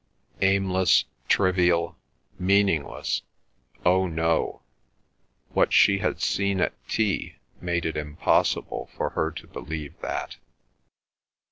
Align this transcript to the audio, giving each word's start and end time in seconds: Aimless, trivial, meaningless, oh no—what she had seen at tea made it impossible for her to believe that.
Aimless, 0.41 1.05
trivial, 1.29 1.95
meaningless, 2.39 3.21
oh 3.85 4.07
no—what 4.07 5.71
she 5.71 5.99
had 5.99 6.19
seen 6.19 6.59
at 6.59 6.73
tea 6.87 7.35
made 7.61 7.85
it 7.85 7.95
impossible 7.95 8.89
for 8.97 9.09
her 9.11 9.29
to 9.29 9.45
believe 9.45 9.93
that. 10.01 10.37